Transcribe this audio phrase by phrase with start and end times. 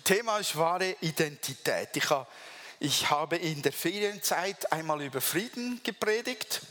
[0.00, 1.88] Thema ist wahre Identität.
[1.94, 2.26] Ich, habe,
[2.78, 6.62] ich habe in der Ferienzeit einmal über Frieden gepredigt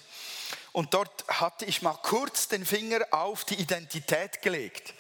[0.72, 4.94] und dort hatte ich mal kurz den Finger auf die Identität gelegt.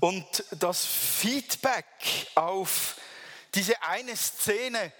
[0.00, 1.84] Und das Feedback
[2.34, 2.96] auf
[3.54, 4.92] diese eine Szene,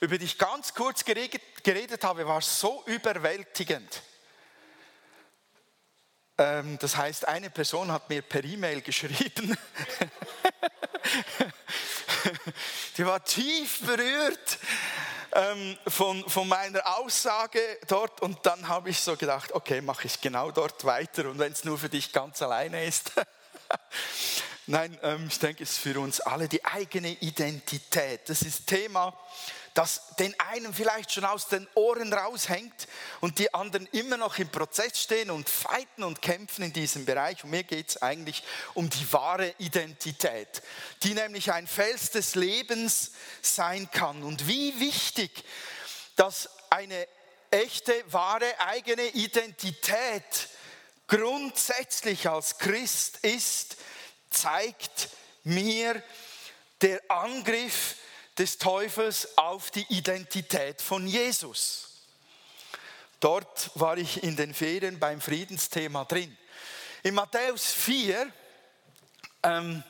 [0.00, 4.02] über die ich ganz kurz geredet, geredet habe, war so überwältigend.
[6.38, 9.58] Ähm, das heißt, eine Person hat mir per E-Mail geschrieben,
[12.96, 14.58] die war tief berührt
[15.32, 20.20] ähm, von, von meiner Aussage dort und dann habe ich so gedacht, okay, mache ich
[20.20, 23.12] genau dort weiter und wenn es nur für dich ganz alleine ist.
[24.66, 28.28] Nein, ähm, ich denke, es ist für uns alle die eigene Identität.
[28.28, 29.16] Das ist Thema
[29.80, 32.86] das den einen vielleicht schon aus den Ohren raushängt
[33.22, 37.42] und die anderen immer noch im Prozess stehen und fighten und kämpfen in diesem Bereich.
[37.44, 38.42] Und mir geht es eigentlich
[38.74, 40.60] um die wahre Identität,
[41.02, 44.22] die nämlich ein Fels des Lebens sein kann.
[44.22, 45.30] Und wie wichtig,
[46.14, 47.08] dass eine
[47.50, 50.50] echte, wahre eigene Identität
[51.06, 53.78] grundsätzlich als Christ ist,
[54.28, 55.08] zeigt
[55.42, 56.02] mir
[56.82, 57.96] der Angriff
[58.40, 61.88] des Teufels auf die Identität von Jesus.
[63.20, 66.34] Dort war ich in den Ferien beim Friedensthema drin.
[67.02, 68.32] In Matthäus 4,
[69.42, 69.84] ähm,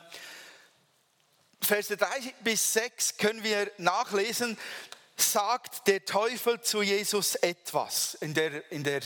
[1.61, 2.07] Verse 3
[2.41, 4.57] bis 6 können wir nachlesen,
[5.15, 8.15] sagt der Teufel zu Jesus etwas.
[8.15, 9.01] In der, in der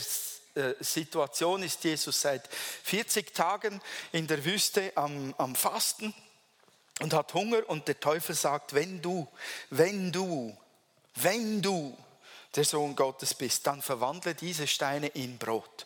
[0.56, 3.80] äh, Situation ist Jesus seit 40 Tagen
[4.12, 6.16] in der Wüste am, am Fasten
[7.00, 9.28] und hat Hunger und der Teufel sagt, wenn du,
[9.70, 10.56] wenn du,
[11.16, 11.98] wenn du
[12.56, 15.86] der Sohn Gottes bist, dann verwandle diese Steine in Brot.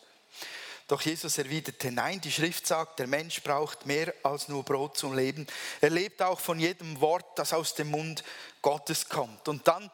[0.86, 5.16] Doch Jesus erwiderte, nein, die Schrift sagt, der Mensch braucht mehr als nur Brot zum
[5.16, 5.46] Leben.
[5.80, 8.24] Er lebt auch von jedem Wort, das aus dem Mund
[8.60, 9.46] Gottes kommt.
[9.46, 9.88] Und dann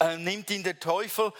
[0.00, 1.32] äh, nimmt ihn der Teufel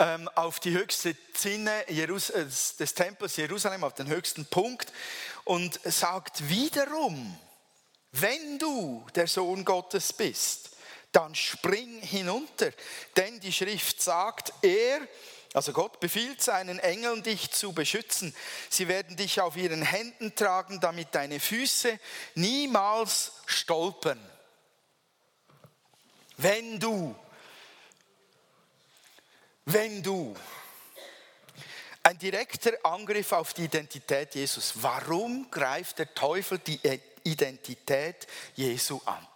[0.00, 4.92] ähm, auf die höchste Zinne Jerus äh, des Tempels Jerusalem, auf den höchsten Punkt
[5.44, 7.38] und sagt wiederum,
[8.20, 10.70] wenn du der Sohn Gottes bist,
[11.12, 12.70] dann spring hinunter,
[13.16, 15.00] denn die Schrift sagt, er,
[15.54, 18.34] also Gott befiehlt seinen Engeln, dich zu beschützen.
[18.68, 21.98] Sie werden dich auf ihren Händen tragen, damit deine Füße
[22.34, 24.20] niemals stolpern.
[26.36, 27.16] Wenn du,
[29.64, 30.36] wenn du,
[32.06, 34.74] ein direkter Angriff auf die Identität Jesus.
[34.76, 36.78] Warum greift der Teufel die
[37.26, 39.26] Identität Jesu an.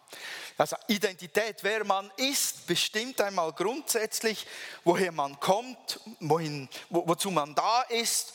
[0.57, 4.47] Also Identität, wer man ist, bestimmt einmal grundsätzlich,
[4.85, 8.35] woher man kommt, wohin, wo, wozu man da ist.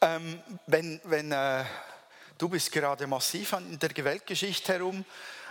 [0.00, 1.64] Ähm, wenn, wenn äh,
[2.36, 5.04] du bist gerade massiv in der Weltgeschichte herum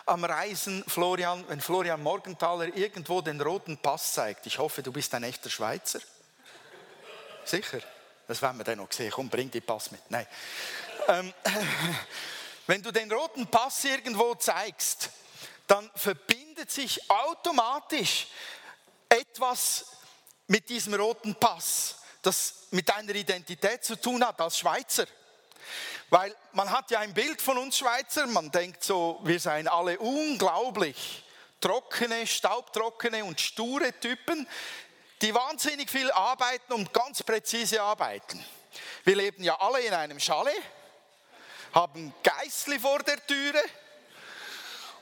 [0.05, 5.13] am Reisen, Florian, wenn Florian Morgenthaler irgendwo den roten Pass zeigt, ich hoffe, du bist
[5.13, 5.99] ein echter Schweizer.
[7.43, 7.79] Sicher?
[8.27, 9.11] Das werden wir dann noch sehen.
[9.11, 10.09] Komm, bring die Pass mit.
[10.09, 10.27] Nein.
[11.09, 11.33] Ähm,
[12.67, 15.09] Wenn du den roten Pass irgendwo zeigst,
[15.67, 18.27] dann verbindet sich automatisch
[19.07, 19.85] etwas
[20.47, 25.07] mit diesem roten Pass, das mit deiner Identität zu tun hat als Schweizer.
[26.09, 29.97] Weil man hat ja ein Bild von uns Schweizer, man denkt so, wir seien alle
[29.99, 31.23] unglaublich
[31.61, 34.45] trockene, staubtrockene und sture Typen,
[35.21, 38.43] die wahnsinnig viel arbeiten und ganz präzise arbeiten.
[39.05, 40.61] Wir leben ja alle in einem Chalet
[41.73, 43.61] haben Geißli vor der Türe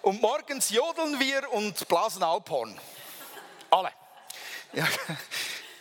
[0.02, 2.80] und morgens jodeln wir und blasen Alphorn.
[3.70, 3.92] Alle.
[4.74, 4.88] Ja.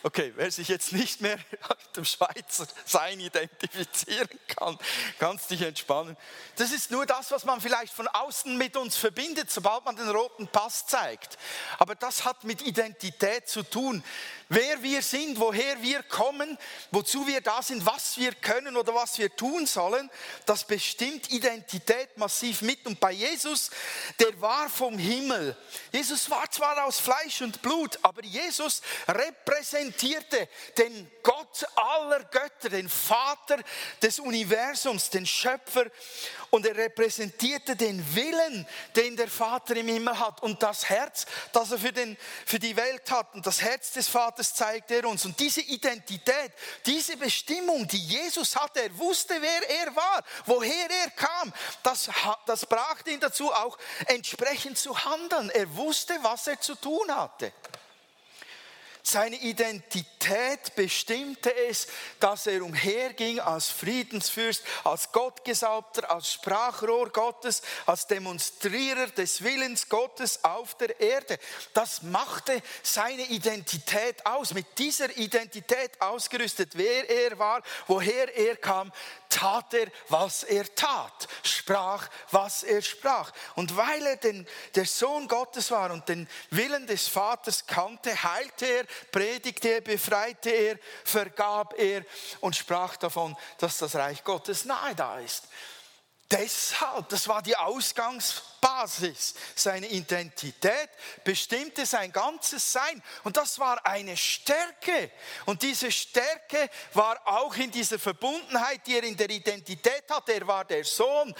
[0.05, 4.77] Okay, wer sich jetzt nicht mehr mit dem Schweizer Sein identifizieren kann,
[5.17, 6.15] kannst dich entspannen.
[6.57, 10.07] Das ist nur das, was man vielleicht von außen mit uns verbindet, sobald man den
[10.07, 11.39] roten Pass zeigt.
[11.79, 14.03] Aber das hat mit Identität zu tun
[14.49, 16.57] wer wir sind, woher wir kommen,
[16.91, 20.09] wozu wir da sind, was wir können oder was wir tun sollen,
[20.45, 22.85] das bestimmt Identität massiv mit.
[22.85, 23.71] Und bei Jesus,
[24.19, 25.57] der war vom Himmel.
[25.91, 32.89] Jesus war zwar aus Fleisch und Blut, aber Jesus repräsentierte den Gott aller Götter, den
[32.89, 33.57] Vater
[34.01, 35.85] des Universums, den Schöpfer.
[36.51, 41.71] Und er repräsentierte den Willen, den der Vater im Himmel hat und das Herz, das
[41.71, 42.15] er für, den,
[42.45, 43.33] für die Welt hat.
[43.33, 45.23] Und das Herz des Vaters Vaters zeigt er uns.
[45.25, 46.51] Und diese Identität,
[46.85, 51.53] diese Bestimmung, die Jesus hatte, er wusste, wer er war, woher er kam,
[51.83, 52.09] das,
[52.45, 53.77] das brachte ihn dazu, auch
[54.07, 55.49] entsprechend zu handeln.
[55.51, 57.53] Er wusste, was er zu tun hatte.
[59.07, 61.85] Seine Identität bestimmte es,
[62.19, 70.43] dass er umherging als Friedensfürst, als Gottgesalbter, als Sprachrohr Gottes, als Demonstrierer des Willens Gottes
[70.43, 71.37] auf der Erde.
[71.75, 74.55] Das machte seine Identität aus.
[74.55, 78.91] Mit dieser Identität ausgerüstet, wer er war, woher er kam,
[79.29, 83.31] tat er, was er tat, sprach, was er sprach.
[83.55, 88.65] Und weil er den, der Sohn Gottes war und den Willen des Vaters kannte, heilte
[88.65, 92.03] er, predigte er, befreite er, vergab er
[92.41, 95.47] und sprach davon, dass das Reich Gottes nahe da ist.
[96.31, 99.35] Deshalb, das war die Ausgangsbasis.
[99.55, 100.89] Seine Identität
[101.23, 103.01] bestimmte sein ganzes Sein.
[103.23, 105.11] Und das war eine Stärke.
[105.45, 110.33] Und diese Stärke war auch in dieser Verbundenheit, die er in der Identität hatte.
[110.33, 111.33] Er war der Sohn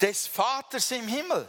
[0.00, 1.48] des Vaters im Himmel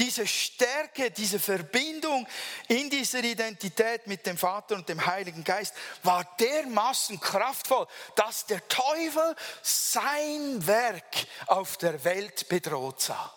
[0.00, 2.26] diese Stärke, diese Verbindung
[2.68, 7.86] in dieser Identität mit dem Vater und dem Heiligen Geist war dermaßen kraftvoll,
[8.16, 13.32] dass der Teufel sein Werk auf der Welt bedroht sah.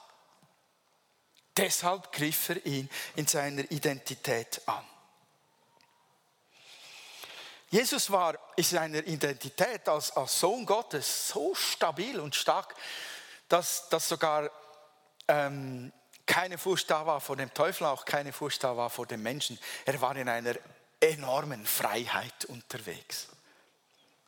[1.57, 4.87] Deshalb griff er ihn in seiner Identität an.
[7.69, 12.73] Jesus war in seiner Identität als, als Sohn Gottes so stabil und stark,
[13.49, 14.49] dass, dass sogar
[15.27, 15.91] ähm,
[16.25, 19.59] keine Furcht da war vor dem Teufel, auch keine Furcht da war vor dem Menschen.
[19.85, 20.55] Er war in einer
[20.99, 23.27] enormen Freiheit unterwegs.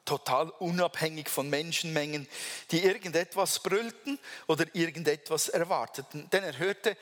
[0.04, 2.28] Total unabhängig von Menschenmengen,
[2.70, 6.30] die irgendetwas brüllten oder irgendetwas erwarteten.
[6.30, 6.96] Denn er hörte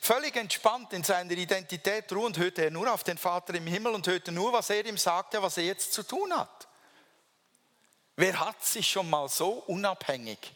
[0.00, 4.06] völlig entspannt in seiner Identität ruhend, hörte er nur auf den Vater im Himmel und
[4.06, 6.68] hörte nur, was er ihm sagte, was er jetzt zu tun hat.
[8.16, 10.52] Wer hat sich schon mal so unabhängig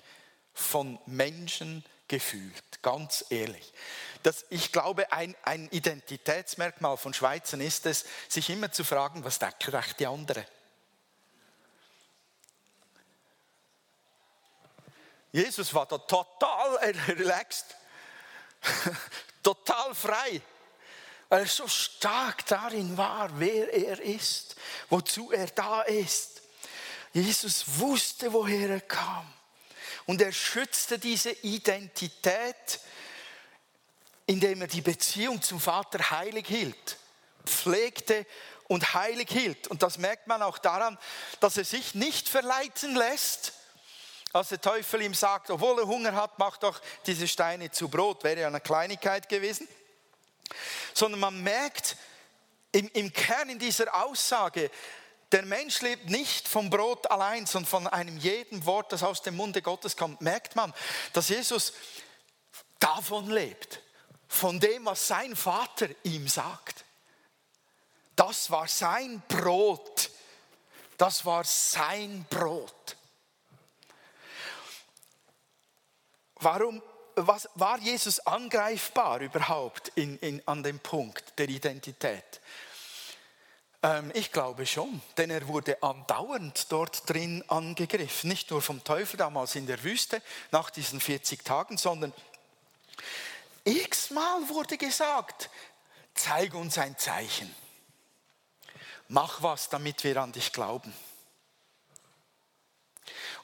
[0.52, 3.72] von Menschen gefühlt, ganz ehrlich.
[4.22, 9.38] Das, ich glaube, ein, ein Identitätsmerkmal von Schweizern ist es, sich immer zu fragen, was
[9.38, 10.46] denkt eigentlich die andere?
[15.32, 16.76] Jesus war da total
[17.08, 17.76] relaxed,
[19.42, 20.40] total frei,
[21.28, 24.54] weil er so stark darin war, wer er ist,
[24.88, 26.42] wozu er da ist.
[27.12, 29.32] Jesus wusste, woher er kam.
[30.06, 32.80] Und er schützte diese Identität,
[34.26, 36.98] indem er die Beziehung zum Vater heilig hielt,
[37.44, 38.26] pflegte
[38.68, 39.68] und heilig hielt.
[39.68, 40.98] Und das merkt man auch daran,
[41.40, 43.52] dass er sich nicht verleiten lässt,
[44.32, 48.24] als der Teufel ihm sagt, obwohl er Hunger hat, mach doch diese Steine zu Brot,
[48.24, 49.68] wäre ja eine Kleinigkeit gewesen.
[50.92, 51.96] Sondern man merkt
[52.72, 54.70] im, im Kern in dieser Aussage,
[55.32, 59.36] der Mensch lebt nicht vom Brot allein, sondern von einem jeden Wort, das aus dem
[59.36, 60.20] Munde Gottes kommt.
[60.20, 60.72] Merkt man,
[61.12, 61.72] dass Jesus
[62.78, 63.80] davon lebt,
[64.28, 66.84] von dem, was sein Vater ihm sagt.
[68.16, 70.10] Das war sein Brot.
[70.96, 72.96] Das war sein Brot.
[76.36, 76.82] Warum
[77.16, 82.40] was, war Jesus angreifbar überhaupt in, in, an dem Punkt der Identität?
[83.84, 88.31] Ähm, ich glaube schon, denn er wurde andauernd dort drin angegriffen.
[88.31, 92.14] Nicht nur vom Teufel damals in der Wüste nach diesen 40 Tagen, sondern
[93.64, 95.50] x-mal wurde gesagt,
[96.14, 97.54] zeig uns ein Zeichen.
[99.08, 100.94] Mach was, damit wir an dich glauben.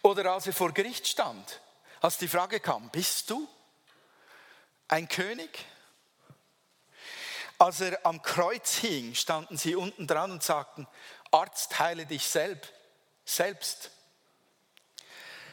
[0.00, 1.60] Oder als er vor Gericht stand,
[2.00, 3.46] als die Frage kam, bist du
[4.88, 5.66] ein König?
[7.60, 10.88] Als er am Kreuz hing, standen sie unten dran und sagten,
[11.30, 12.72] Arzt, heile dich selbst.
[13.26, 13.90] selbst.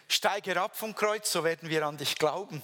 [0.08, 2.64] Steige ab vom Kreuz, so werden wir an dich glauben.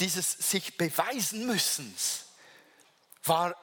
[0.00, 1.94] Dieses sich beweisen müssen
[3.22, 3.54] war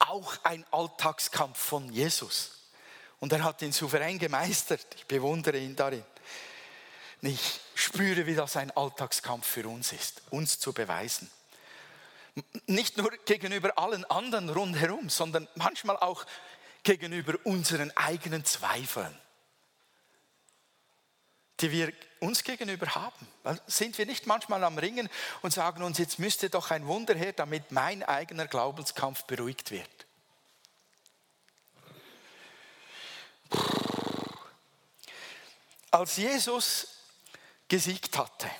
[0.00, 2.68] auch ein Alltagskampf von Jesus.
[3.20, 4.86] Und er hat ihn souverän gemeistert.
[4.96, 6.04] Ich bewundere ihn darin.
[7.22, 11.30] Ich spüre, wie das ein Alltagskampf für uns ist, uns zu beweisen.
[12.66, 16.24] Nicht nur gegenüber allen anderen rundherum, sondern manchmal auch
[16.82, 19.14] gegenüber unseren eigenen Zweifeln,
[21.60, 23.28] die wir uns gegenüber haben.
[23.66, 25.10] Sind wir nicht manchmal am Ringen
[25.42, 30.06] und sagen uns, jetzt müsste doch ein Wunder her, damit mein eigener Glaubenskampf beruhigt wird.
[35.90, 36.99] Als Jesus
[37.70, 38.50] gesiegt hatte,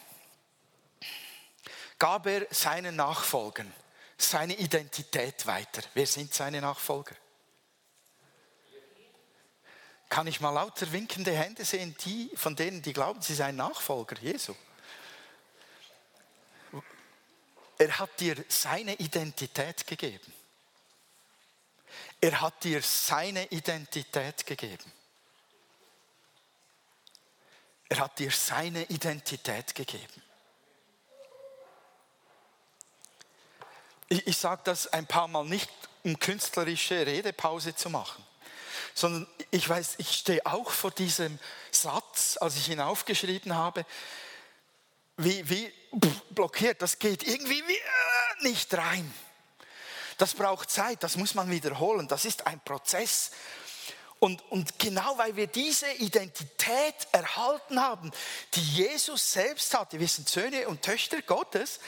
[1.99, 3.71] gab er seinen Nachfolgern
[4.17, 5.83] seine Identität weiter.
[5.95, 7.15] Wer sind seine Nachfolger?
[10.09, 14.17] Kann ich mal lauter winkende Hände sehen, die, von denen, die glauben, sie seien Nachfolger
[14.21, 14.55] Jesu?
[17.79, 20.33] er hat dir seine Identität gegeben.
[22.21, 24.93] Er hat dir seine Identität gegeben.
[27.91, 30.23] Er hat dir seine Identität gegeben.
[34.09, 35.69] Ich, ich sage das ein paar Mal nicht,
[36.05, 38.25] um künstlerische Redepause zu machen,
[38.95, 41.39] sondern ich weiß, ich stehe auch vor diesem
[41.73, 43.85] Satz, als ich ihn aufgeschrieben habe,
[45.17, 45.73] wie, wie
[46.31, 49.13] blockiert, das geht irgendwie äh, nicht rein.
[50.17, 53.33] Das braucht Zeit, das muss man wiederholen, das ist ein Prozess.
[54.21, 58.13] Und, und genau weil wir diese Identität erhalten haben,
[58.55, 61.81] die Jesus selbst hatte, wir sind Söhne und Töchter Gottes,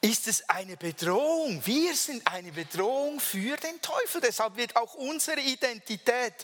[0.00, 1.60] ist es eine Bedrohung.
[1.66, 4.20] Wir sind eine Bedrohung für den Teufel.
[4.20, 6.34] Deshalb wird auch unsere Identität,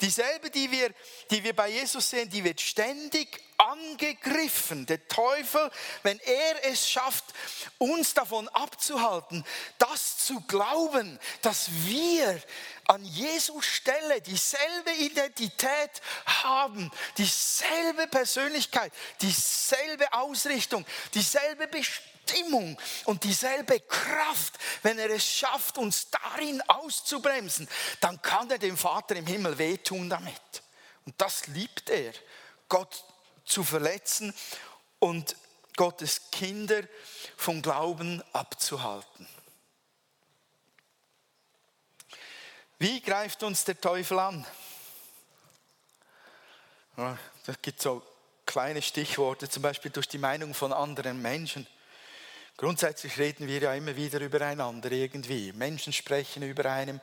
[0.00, 0.94] dieselbe, die wir,
[1.30, 4.86] die wir bei Jesus sehen, die wird ständig angegriffen.
[4.86, 5.70] Der Teufel,
[6.04, 7.24] wenn er es schafft,
[7.78, 9.44] uns davon abzuhalten,
[9.78, 12.40] das zu glauben, dass wir
[12.90, 24.58] an Jesus Stelle dieselbe Identität haben, dieselbe Persönlichkeit, dieselbe Ausrichtung, dieselbe Bestimmung und dieselbe Kraft,
[24.82, 27.68] wenn er es schafft, uns darin auszubremsen,
[28.00, 30.62] dann kann er dem Vater im Himmel wehtun damit.
[31.06, 32.12] Und das liebt er.
[32.68, 33.04] Gott
[33.44, 34.34] zu verletzen
[34.98, 35.36] und
[35.76, 36.82] Gottes Kinder
[37.36, 39.28] vom Glauben abzuhalten.
[42.80, 44.46] Wie greift uns der Teufel an?
[46.96, 47.18] Da
[47.60, 48.02] gibt so
[48.46, 51.66] kleine Stichworte, zum Beispiel durch die Meinung von anderen Menschen.
[52.56, 55.52] Grundsätzlich reden wir ja immer wieder übereinander irgendwie.
[55.52, 57.02] Menschen sprechen über einem.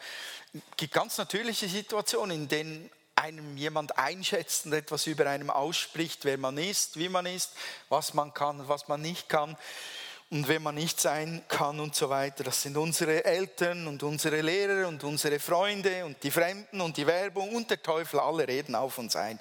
[0.52, 6.26] Es gibt ganz natürliche Situationen, in denen einem jemand einschätzt und etwas über einem ausspricht,
[6.26, 7.52] wer man ist, wie man ist,
[7.90, 9.56] was man kann, was man nicht kann
[10.30, 12.44] und wer man nicht sein kann und so weiter.
[12.44, 17.08] Das sind unsere Eltern und unsere Lehrer und unsere Freunde und die Fremden und die
[17.08, 19.40] Werbung und der Teufel, alle reden auf uns ein.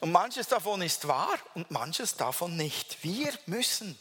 [0.00, 3.02] Und manches davon ist wahr und manches davon nicht.
[3.02, 3.98] Wir müssen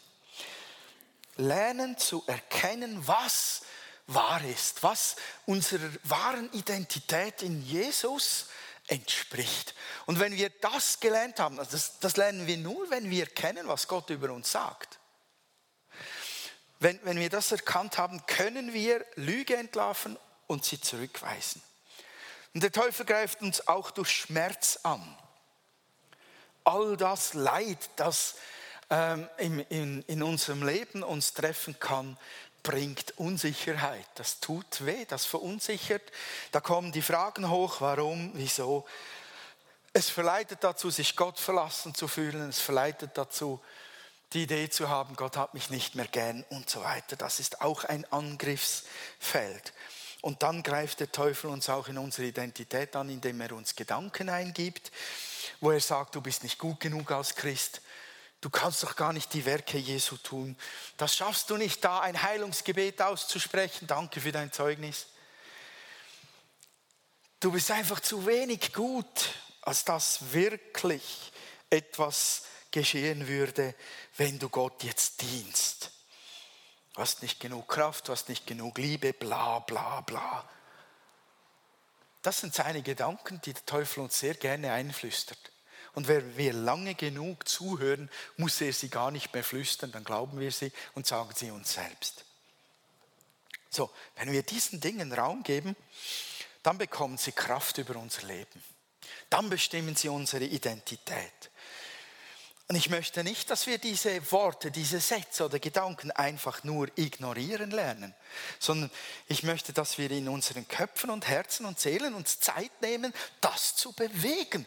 [1.37, 3.61] lernen zu erkennen, was
[4.05, 5.15] wahr ist, was
[5.45, 8.47] unserer wahren Identität in Jesus
[8.87, 9.73] entspricht.
[10.05, 13.67] Und wenn wir das gelernt haben, also das, das lernen wir nur, wenn wir kennen,
[13.67, 14.99] was Gott über uns sagt.
[16.83, 21.61] Wenn, wenn wir das erkannt haben, können wir Lüge entlarven und sie zurückweisen.
[22.53, 25.01] Und der Teufel greift uns auch durch Schmerz an.
[26.65, 28.35] All das Leid, das
[28.89, 32.17] ähm, in, in, in unserem Leben uns treffen kann,
[32.63, 34.05] bringt Unsicherheit.
[34.15, 36.03] Das tut weh, das verunsichert.
[36.51, 38.85] Da kommen die Fragen hoch, warum, wieso.
[39.93, 42.49] Es verleitet dazu, sich Gott verlassen zu fühlen.
[42.49, 43.61] Es verleitet dazu,
[44.33, 47.15] die Idee zu haben, Gott hat mich nicht mehr gern und so weiter.
[47.15, 49.73] Das ist auch ein Angriffsfeld.
[50.21, 54.29] Und dann greift der Teufel uns auch in unsere Identität an, indem er uns Gedanken
[54.29, 54.91] eingibt,
[55.59, 57.81] wo er sagt, du bist nicht gut genug als Christ,
[58.43, 60.57] Du kannst doch gar nicht die Werke Jesu tun.
[60.97, 63.87] Das schaffst du nicht, da ein Heilungsgebet auszusprechen.
[63.87, 65.05] Danke für dein Zeugnis.
[67.39, 69.29] Du bist einfach zu wenig gut,
[69.61, 71.31] als dass wirklich
[71.69, 73.73] etwas geschehen würde,
[74.17, 75.91] wenn du Gott jetzt dienst.
[76.93, 80.47] Du hast nicht genug Kraft, du hast nicht genug Liebe, bla bla bla.
[82.21, 85.51] Das sind seine Gedanken, die der Teufel uns sehr gerne einflüstert.
[85.93, 90.39] Und wenn wir lange genug zuhören, muss er sie gar nicht mehr flüstern, dann glauben
[90.39, 92.25] wir sie und sagen sie uns selbst.
[93.69, 95.75] So, wenn wir diesen Dingen Raum geben,
[96.63, 98.63] dann bekommen sie Kraft über unser Leben.
[99.29, 101.51] Dann bestimmen sie unsere Identität.
[102.69, 107.71] Und ich möchte nicht, dass wir diese Worte, diese Sätze oder Gedanken einfach nur ignorieren
[107.71, 108.15] lernen,
[108.57, 108.89] sondern
[109.27, 113.75] ich möchte, dass wir in unseren Köpfen und Herzen und Seelen uns Zeit nehmen, das
[113.75, 114.65] zu bewegen.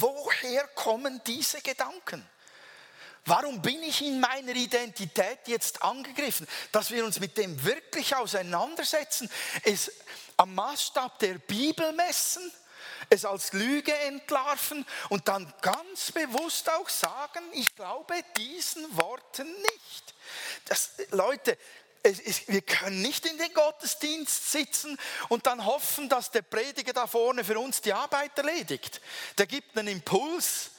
[0.00, 2.26] Woher kommen diese Gedanken?
[3.26, 6.46] Warum bin ich in meiner Identität jetzt angegriffen?
[6.72, 9.30] Dass wir uns mit dem wirklich auseinandersetzen,
[9.64, 9.92] es
[10.36, 12.50] am Maßstab der Bibel messen
[13.10, 20.14] es als Lüge entlarven und dann ganz bewusst auch sagen, ich glaube diesen Worten nicht.
[20.66, 21.58] Das, Leute,
[22.02, 27.06] ist, wir können nicht in den Gottesdienst sitzen und dann hoffen, dass der Prediger da
[27.06, 29.00] vorne für uns die Arbeit erledigt.
[29.38, 30.70] Der gibt einen Impuls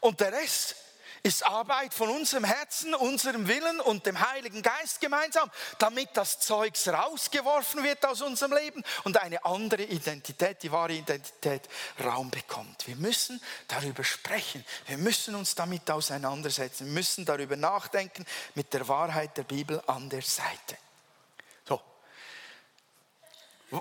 [0.00, 0.76] und der Rest
[1.24, 6.88] ist Arbeit von unserem Herzen, unserem Willen und dem Heiligen Geist gemeinsam, damit das Zeugs
[6.88, 11.68] rausgeworfen wird aus unserem Leben und eine andere Identität, die wahre Identität,
[12.02, 12.88] Raum bekommt.
[12.88, 14.64] Wir müssen darüber sprechen.
[14.86, 16.86] Wir müssen uns damit auseinandersetzen.
[16.86, 20.76] Wir müssen darüber nachdenken mit der Wahrheit der Bibel an der Seite.
[21.68, 21.80] So.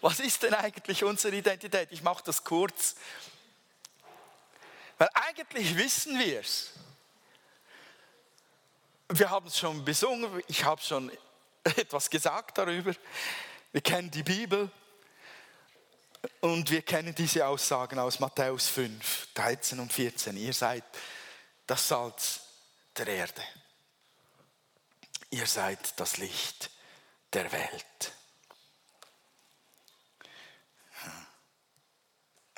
[0.00, 1.92] Was ist denn eigentlich unsere Identität?
[1.92, 2.96] Ich mache das kurz.
[4.98, 6.72] Weil eigentlich wissen wir es.
[9.08, 11.10] Wir haben es schon besungen, ich habe schon
[11.64, 12.92] etwas gesagt darüber.
[13.72, 14.70] Wir kennen die Bibel
[16.40, 20.36] und wir kennen diese Aussagen aus Matthäus 5, 13 und 14.
[20.36, 20.84] Ihr seid
[21.66, 22.40] das Salz
[22.96, 23.42] der Erde.
[25.30, 26.70] Ihr seid das Licht
[27.32, 28.12] der Welt.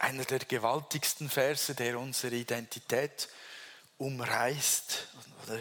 [0.00, 3.28] Einer der gewaltigsten Verse, der unsere Identität
[3.98, 5.08] umreißt
[5.44, 5.60] oder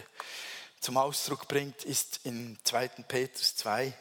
[0.80, 2.88] zum Ausdruck bringt, ist in 2.
[3.06, 3.92] Petrus 2,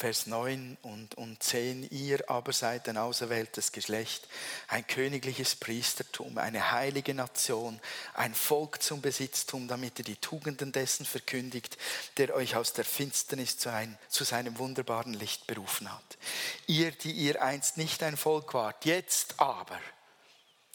[0.00, 1.86] Vers 9 und, und 10.
[1.90, 4.26] Ihr aber seid ein auserwähltes Geschlecht,
[4.68, 7.78] ein königliches Priestertum, eine heilige Nation,
[8.14, 11.76] ein Volk zum Besitztum, damit ihr die Tugenden dessen verkündigt,
[12.16, 16.16] der euch aus der Finsternis zu, ein, zu seinem wunderbaren Licht berufen hat.
[16.66, 19.78] Ihr, die ihr einst nicht ein Volk wart, jetzt aber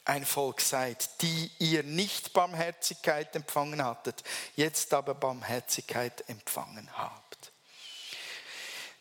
[0.05, 4.23] ein Volk seid, die ihr nicht Barmherzigkeit empfangen hattet,
[4.55, 7.24] jetzt aber Barmherzigkeit empfangen habt.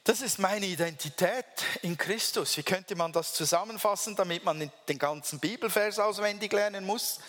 [0.04, 1.46] Das ist meine Identität
[1.80, 2.58] in Christus.
[2.58, 7.20] Wie könnte man das zusammenfassen, damit man den ganzen Bibelvers auswendig lernen muss?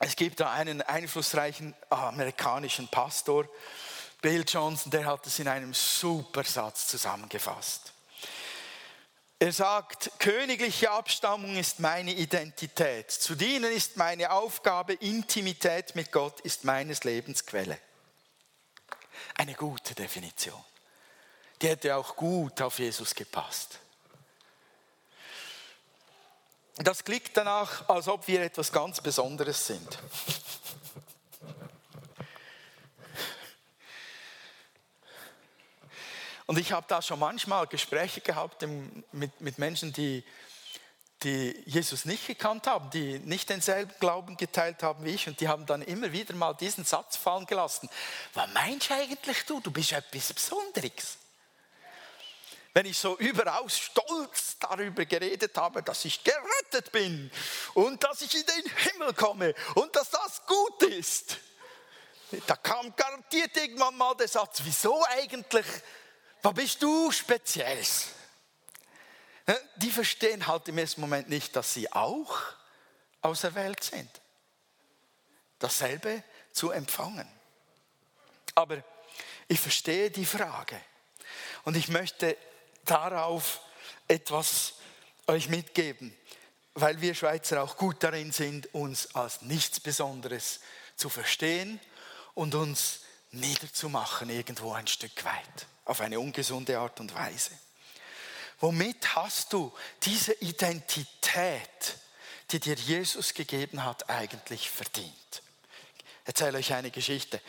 [0.00, 3.48] Es gibt da einen einflussreichen amerikanischen Pastor,
[4.20, 7.92] Bill Johnson, der hat es in einem super Satz zusammengefasst.
[9.38, 13.10] Er sagt, königliche Abstammung ist meine Identität.
[13.10, 17.78] Zu dienen ist meine Aufgabe, Intimität mit Gott ist meines Lebens Quelle.
[19.36, 20.62] Eine gute Definition
[21.60, 23.78] die hätte auch gut auf Jesus gepasst.
[26.76, 29.98] Das klingt danach, als ob wir etwas ganz Besonderes sind.
[36.46, 38.64] Und ich habe da schon manchmal Gespräche gehabt
[39.12, 40.24] mit, mit Menschen, die,
[41.22, 45.48] die Jesus nicht gekannt haben, die nicht denselben Glauben geteilt haben wie ich und die
[45.48, 47.88] haben dann immer wieder mal diesen Satz fallen gelassen.
[48.34, 49.60] Was meinst du eigentlich du?
[49.60, 51.18] Du bist etwas Besonderes
[52.72, 57.30] wenn ich so überaus stolz darüber geredet habe, dass ich gerettet bin
[57.74, 61.38] und dass ich in den Himmel komme und dass das gut ist.
[62.46, 65.66] Da kam garantiert irgendwann mal der Satz, wieso eigentlich,
[66.42, 68.10] was bist du Spezielles?
[69.76, 72.38] Die verstehen halt im ersten Moment nicht, dass sie auch
[73.20, 74.08] auserwählt sind.
[75.58, 77.28] Dasselbe zu empfangen.
[78.54, 78.82] Aber
[79.48, 80.80] ich verstehe die Frage.
[81.64, 82.36] Und ich möchte
[82.84, 83.60] darauf
[84.08, 84.74] etwas
[85.26, 86.14] euch mitgeben,
[86.74, 90.60] weil wir Schweizer auch gut darin sind, uns als nichts Besonderes
[90.96, 91.80] zu verstehen
[92.34, 93.00] und uns
[93.32, 97.52] niederzumachen irgendwo ein Stück weit, auf eine ungesunde Art und Weise.
[98.60, 101.96] Womit hast du diese Identität,
[102.50, 105.42] die dir Jesus gegeben hat, eigentlich verdient?
[106.22, 107.40] Ich erzähle euch eine Geschichte.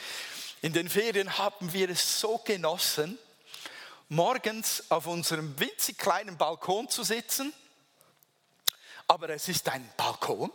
[0.61, 3.17] In den Ferien haben wir es so genossen,
[4.11, 7.53] morgens auf unserem winzig kleinen Balkon zu sitzen.
[9.07, 10.51] Aber es ist ein Balkon.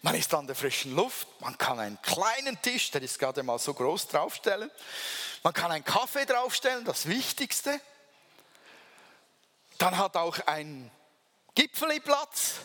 [0.00, 1.26] Man ist an der frischen Luft.
[1.40, 4.70] Man kann einen kleinen Tisch, der ist gerade mal so groß, draufstellen.
[5.42, 7.80] Man kann einen Kaffee draufstellen, das Wichtigste.
[9.78, 10.88] Dann hat auch ein
[11.56, 12.60] Gipfeli Platz.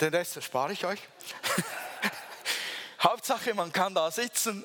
[0.00, 1.00] Den Rest erspare ich euch.
[3.02, 4.64] Hauptsache, man kann da sitzen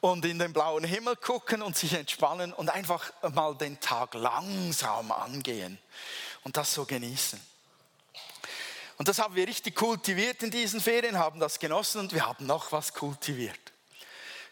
[0.00, 5.10] und in den blauen Himmel gucken und sich entspannen und einfach mal den Tag langsam
[5.12, 5.78] angehen
[6.44, 7.40] und das so genießen.
[8.98, 12.46] Und das haben wir richtig kultiviert in diesen Ferien, haben das genossen und wir haben
[12.46, 13.72] noch was kultiviert.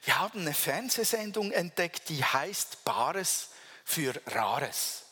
[0.02, 3.48] Wir haben eine Fernsehsendung entdeckt, die heißt Bares
[3.84, 5.04] für Rares.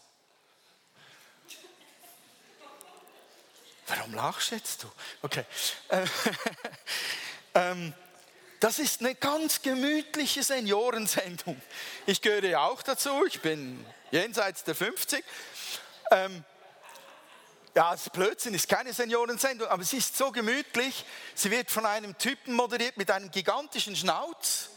[3.87, 4.93] Warum lachst jetzt du?
[5.23, 5.45] Okay.
[7.55, 7.95] ähm,
[8.63, 11.61] das ist eine ganz gemütliche Seniorensendung.
[12.07, 15.25] Ich gehöre ja auch dazu, ich bin jenseits der 50.
[16.13, 16.45] Ähm,
[17.75, 21.05] ja, das Blödsinn ist keine Seniorensendung, aber sie ist so gemütlich.
[21.35, 24.69] Sie wird von einem Typen moderiert mit einem gigantischen Schnauz.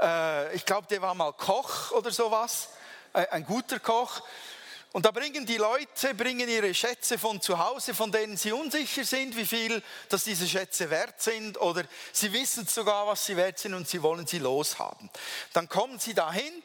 [0.00, 2.70] Äh, ich glaube, der war mal Koch oder sowas,
[3.12, 4.22] äh, ein guter Koch.
[4.92, 9.04] Und da bringen die Leute, bringen ihre Schätze von zu Hause, von denen sie unsicher
[9.04, 13.58] sind, wie viel, dass diese Schätze wert sind, oder sie wissen sogar, was sie wert
[13.58, 15.08] sind und sie wollen sie loshaben.
[15.54, 16.62] Dann kommen sie dahin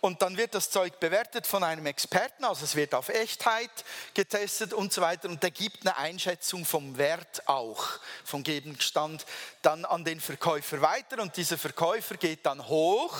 [0.00, 3.70] und dann wird das Zeug bewertet von einem Experten, also es wird auf Echtheit
[4.14, 7.84] getestet und so weiter und der gibt eine Einschätzung vom Wert auch,
[8.24, 9.26] vom Gegenstand
[9.60, 13.18] dann an den Verkäufer weiter und dieser Verkäufer geht dann hoch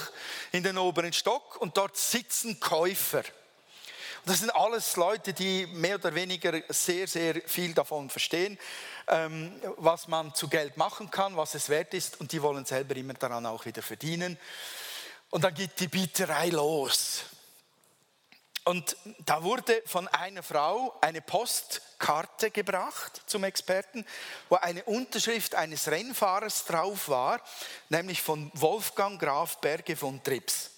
[0.52, 3.24] in den oberen Stock und dort sitzen Käufer.
[4.26, 8.58] Das sind alles Leute, die mehr oder weniger sehr, sehr viel davon verstehen,
[9.06, 12.96] ähm, was man zu Geld machen kann, was es wert ist und die wollen selber
[12.96, 14.36] immer daran auch wieder verdienen.
[15.30, 17.22] Und dann geht die Bieterei los.
[18.64, 24.04] Und da wurde von einer Frau eine Postkarte gebracht zum Experten,
[24.48, 27.40] wo eine Unterschrift eines Rennfahrers drauf war,
[27.90, 30.75] nämlich von Wolfgang Graf Berge von Trips.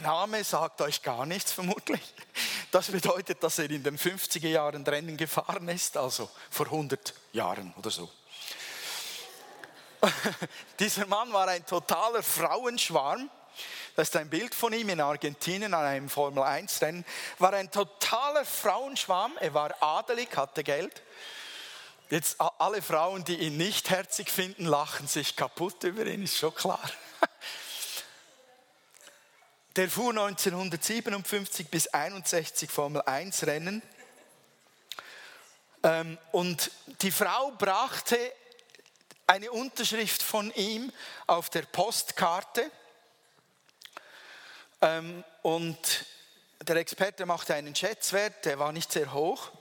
[0.00, 2.00] Der Name sagt euch gar nichts vermutlich.
[2.70, 7.74] Das bedeutet, dass er in den 50er Jahren Rennen gefahren ist, also vor 100 Jahren
[7.76, 8.10] oder so.
[10.78, 13.28] Dieser Mann war ein totaler Frauenschwarm.
[13.94, 17.04] Das ist ein Bild von ihm in Argentinien an einem Formel 1 Rennen.
[17.38, 19.32] War ein totaler Frauenschwarm.
[19.38, 21.02] Er war adelig, hatte Geld.
[22.08, 26.54] Jetzt alle Frauen, die ihn nicht herzig finden, lachen sich kaputt über ihn, ist schon
[26.54, 26.80] klar.
[29.76, 33.82] Der fuhr 1957 bis 61 Formel 1 Rennen.
[35.84, 38.18] Ähm, und die Frau brachte
[39.28, 40.92] eine Unterschrift von ihm
[41.28, 42.68] auf der Postkarte.
[44.80, 46.04] Ähm, und
[46.66, 49.52] der Experte machte einen Schätzwert, der war nicht sehr hoch.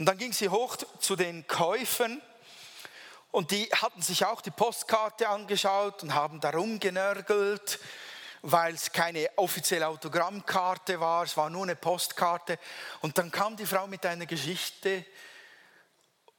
[0.00, 2.20] Und dann ging sie hoch zu den Käufern
[3.30, 7.78] und die hatten sich auch die Postkarte angeschaut und haben darum genörgelt
[8.42, 12.58] weil es keine offizielle Autogrammkarte war, es war nur eine Postkarte.
[13.00, 15.04] Und dann kam die Frau mit einer Geschichte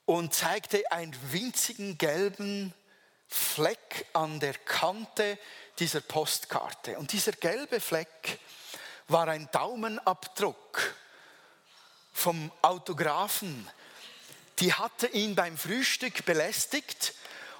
[0.06, 2.74] und zeigte einen winzigen gelben
[3.28, 5.38] Fleck an der Kante
[5.78, 6.98] dieser Postkarte.
[6.98, 8.40] Und dieser gelbe Fleck
[9.08, 10.96] war ein Daumenabdruck
[12.12, 13.70] vom Autografen.
[14.60, 17.14] Die hatte ihn beim Frühstück belästigt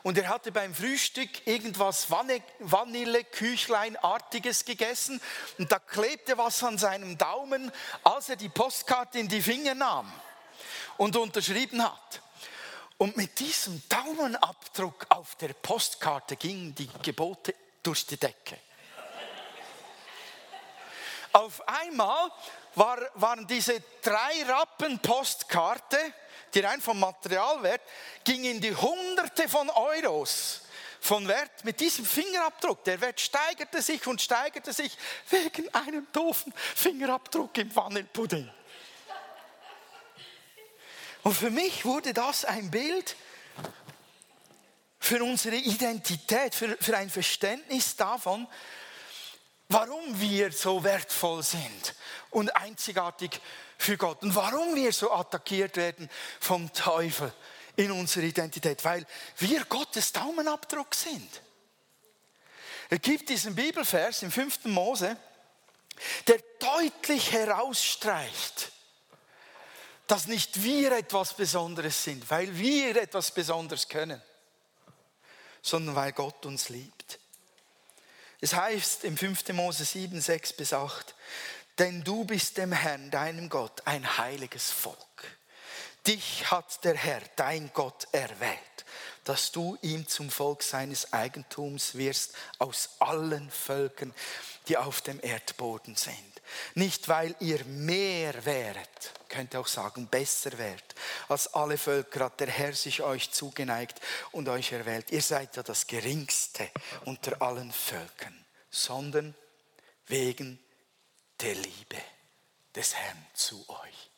[0.04, 5.22] und er hatte beim Frühstück irgendwas Vanilleküchleinartiges gegessen
[5.58, 7.72] und da klebte was an seinem Daumen,
[8.04, 10.12] als er die Postkarte in die Finger nahm
[10.98, 12.22] und unterschrieben hat.
[12.98, 18.58] Und mit diesem Daumenabdruck auf der Postkarte gingen die Gebote durch die Decke.
[21.32, 22.32] Auf einmal
[22.76, 25.98] war, waren diese drei Rappen Postkarte
[26.54, 27.82] die rein vom Materialwert,
[28.24, 30.62] ging in die Hunderte von Euros
[31.02, 32.84] von Wert mit diesem Fingerabdruck.
[32.84, 34.98] Der Wert steigerte sich und steigerte sich
[35.30, 38.50] wegen einem doofen Fingerabdruck im Vanillepudding.
[41.24, 43.16] Und für mich wurde das ein Bild
[45.00, 48.48] für unsere Identität, für, für ein Verständnis davon,
[49.70, 51.96] warum wir so wertvoll sind
[52.32, 53.40] und einzigartig
[53.78, 57.32] für Gott und warum wir so attackiert werden vom Teufel
[57.76, 59.06] in unserer Identität, weil
[59.38, 61.42] wir Gottes Daumenabdruck sind.
[62.90, 64.66] Es gibt diesen Bibelvers im 5.
[64.66, 65.16] Mose,
[66.28, 68.72] der deutlich herausstreicht,
[70.08, 74.20] dass nicht wir etwas Besonderes sind, weil wir etwas Besonderes können,
[75.62, 77.19] sondern weil Gott uns liebt.
[78.42, 79.50] Es heißt im 5.
[79.50, 81.14] Mose 7, 6 bis 8,
[81.78, 84.98] denn du bist dem Herrn, deinem Gott, ein heiliges Volk.
[86.08, 88.86] Dich hat der Herr, dein Gott, erwählt,
[89.26, 94.14] dass du ihm zum Volk seines Eigentums wirst aus allen Völkern,
[94.70, 96.39] die auf dem Erdboden sind.
[96.76, 100.96] Nicht weil ihr mehr wäret, könnt ihr auch sagen, besser wärt
[101.28, 104.00] als alle Völker, hat der Herr sich euch zugeneigt
[104.32, 105.12] und euch erwählt.
[105.12, 106.70] Ihr seid ja das Geringste
[107.06, 109.36] unter allen Völkern, sondern
[110.08, 110.60] wegen
[111.40, 112.02] der Liebe
[112.76, 114.10] des Herrn zu euch.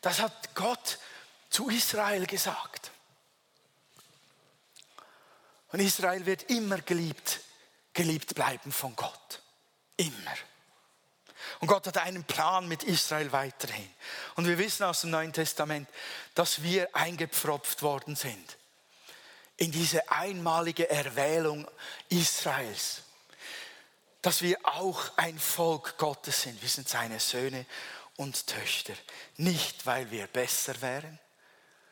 [0.00, 0.98] Das hat Gott
[1.50, 2.90] zu Israel gesagt.
[5.72, 7.40] Und Israel wird immer geliebt,
[7.92, 9.42] geliebt bleiben von Gott.
[9.96, 10.34] Immer.
[11.60, 13.90] Und Gott hat einen Plan mit Israel weiterhin.
[14.34, 15.88] Und wir wissen aus dem Neuen Testament,
[16.34, 18.56] dass wir eingepfropft worden sind
[19.56, 21.66] in diese einmalige Erwählung
[22.10, 23.02] Israels
[24.26, 26.60] dass wir auch ein Volk Gottes sind.
[26.60, 27.64] Wir sind seine Söhne
[28.16, 28.94] und Töchter.
[29.36, 31.20] Nicht, weil wir besser wären,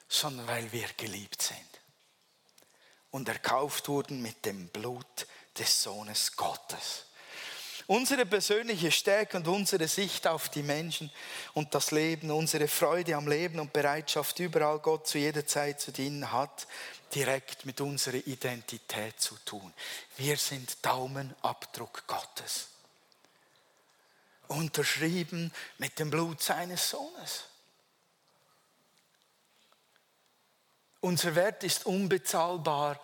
[0.09, 1.61] sondern weil wir geliebt sind.
[3.13, 7.05] Und erkauft wurden mit dem Blut des Sohnes Gottes.
[7.87, 11.11] Unsere persönliche Stärke und unsere Sicht auf die Menschen
[11.53, 15.93] und das Leben, unsere Freude am Leben und Bereitschaft, überall Gott zu jeder Zeit zu
[15.93, 16.67] dienen, hat
[17.15, 19.73] direkt mit unserer Identität zu tun.
[20.17, 22.69] Wir sind Daumenabdruck Gottes.
[24.49, 27.45] Unterschrieben mit dem Blut seines Sohnes.
[31.01, 32.99] Unser Wert ist unbezahlbar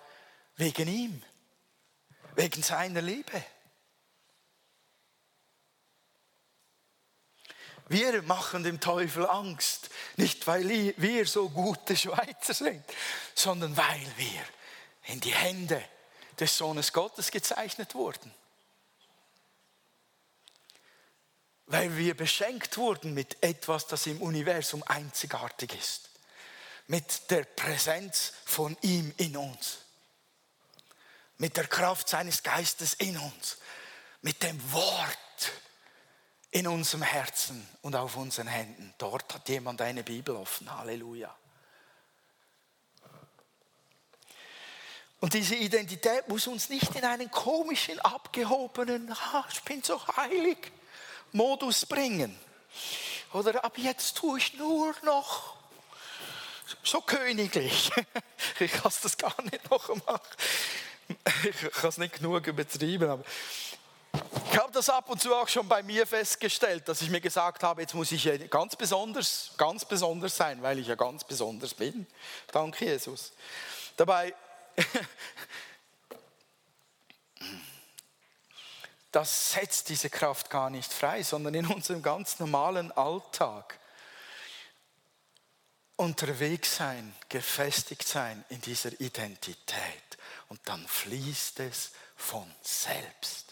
[0.57, 1.23] wegen ihm,
[2.35, 3.45] wegen seiner Liebe.
[7.90, 12.85] Wir machen dem Teufel Angst, nicht weil wir so gute Schweizer sind,
[13.35, 14.44] sondern weil wir
[15.07, 15.85] in die Hände
[16.38, 18.33] des Sohnes Gottes gezeichnet wurden.
[21.66, 26.11] Weil wir beschenkt wurden mit etwas, das im Universum einzigartig ist.
[26.87, 29.79] Mit der Präsenz von ihm in uns.
[31.38, 33.59] Mit der Kraft seines Geistes in uns.
[34.22, 35.18] Mit dem Wort
[36.51, 38.93] in unserem Herzen und auf unseren Händen.
[38.99, 40.71] Dort hat jemand eine Bibel offen.
[40.77, 41.35] Halleluja.
[45.21, 50.73] Und diese Identität muss uns nicht in einen komischen, abgehobenen, ah, ich bin so heilig,
[51.33, 52.35] Modus bringen.
[53.33, 55.57] Oder ab jetzt tue ich nur noch
[56.83, 57.91] so königlich.
[58.59, 60.21] Ich kann das gar nicht noch machen.
[61.45, 63.25] Ich kann es nicht genug übertrieben, aber
[64.51, 67.64] ich habe das ab und zu auch schon bei mir festgestellt, dass ich mir gesagt
[67.64, 71.75] habe, jetzt muss ich ja ganz besonders, ganz besonders sein, weil ich ja ganz besonders
[71.75, 72.07] bin.
[72.53, 73.33] Danke, Jesus.
[73.97, 74.35] Dabei,
[79.12, 83.81] das setzt diese Kraft gar nicht frei, sondern in unserem ganz normalen Alltag
[85.97, 90.19] unterwegs sein, gefestigt sein in dieser Identität.
[90.49, 93.50] Und dann fließt es von selbst.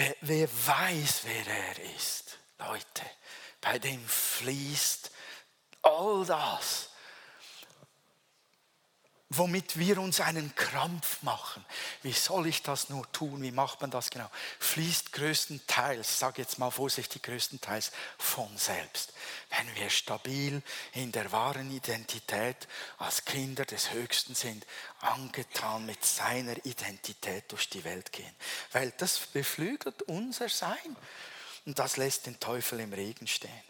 [0.00, 3.04] Wer, wer weiß, wer er ist, Leute,
[3.60, 5.10] bei dem fließt
[5.82, 6.88] all das,
[9.30, 11.64] womit wir uns einen Krampf machen.
[12.02, 13.42] Wie soll ich das nur tun?
[13.42, 14.28] Wie macht man das genau?
[14.58, 19.12] Fließt größtenteils, sage jetzt mal vorsichtig, größtenteils von selbst.
[19.56, 20.60] Wenn wir stabil
[20.94, 22.66] in der wahren Identität
[22.98, 24.66] als Kinder des Höchsten sind,
[25.00, 28.34] angetan mit seiner Identität durch die Welt gehen.
[28.72, 30.96] Weil das beflügelt unser Sein
[31.66, 33.69] und das lässt den Teufel im Regen stehen.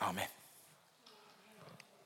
[0.00, 0.37] Amen.